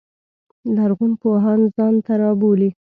لرغون 0.75 1.11
پوهان 1.21 1.61
ځان 1.75 1.95
ته 2.05 2.11
رابولي. 2.21 2.69